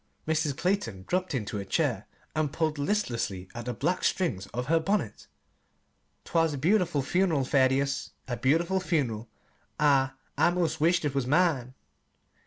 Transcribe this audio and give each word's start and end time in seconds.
Mrs. 0.27 0.57
Clayton 0.57 1.03
dropped 1.07 1.35
into 1.35 1.59
a 1.59 1.63
chair 1.63 2.07
and 2.35 2.51
pulled 2.51 2.79
listlessly 2.79 3.47
at 3.53 3.65
the 3.65 3.73
black 3.75 4.03
strings 4.03 4.47
of 4.47 4.65
her 4.65 4.79
bonnet. 4.79 5.27
"'T 6.25 6.31
was 6.33 6.55
a 6.55 6.57
beautiful 6.57 7.03
fun'ral, 7.03 7.45
Thaddeus 7.45 8.09
a 8.27 8.35
beautiful 8.35 8.79
fun'ral. 8.79 9.27
I 9.79 10.09
I 10.39 10.49
'most 10.49 10.81
wished 10.81 11.05
it 11.05 11.13
was 11.13 11.27
mine." 11.27 11.75